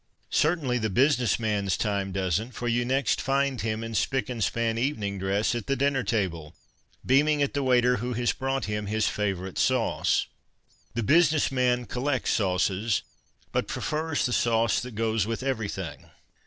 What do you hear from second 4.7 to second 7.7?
evening dress, at the dinner table, beaming at the